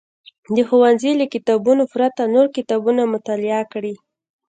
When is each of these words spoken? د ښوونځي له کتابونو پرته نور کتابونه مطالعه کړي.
د 0.55 0.57
ښوونځي 0.67 1.11
له 1.19 1.25
کتابونو 1.33 1.83
پرته 1.93 2.21
نور 2.35 2.47
کتابونه 2.57 3.01
مطالعه 3.13 3.63
کړي. 3.73 3.93